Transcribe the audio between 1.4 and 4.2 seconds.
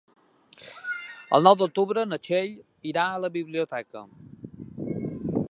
nou d'octubre na Txell irà a la biblioteca.